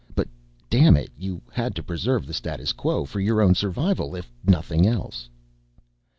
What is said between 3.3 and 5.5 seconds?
own survival if nothing else.